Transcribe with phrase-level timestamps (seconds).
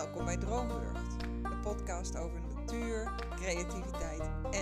[0.00, 4.59] Welkom bij Droomburgt, de podcast over natuur, creativiteit en